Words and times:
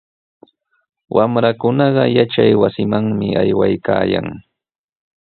Wamrakunaqa 1.15 2.03
yachaywasimanmi 2.17 3.27
aywaykaayan. 3.41 4.27